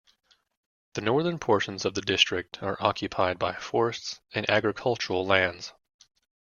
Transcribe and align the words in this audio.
The 0.95 1.01
northern 1.01 1.37
portions 1.37 1.85
of 1.85 1.93
the 1.93 2.01
district 2.01 2.63
are 2.63 2.75
occupied 2.81 3.37
by 3.37 3.53
forests 3.53 4.19
and 4.33 4.49
agricultural 4.49 5.27
lands. 5.27 5.73